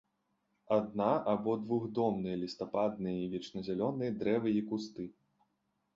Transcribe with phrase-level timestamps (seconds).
[0.75, 5.03] Адна- або двухдомныя лістападныя і вечназялёныя дрэвы і кусты.